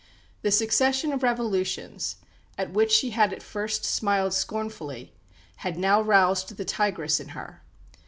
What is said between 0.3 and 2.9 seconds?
The succession of revolutions, at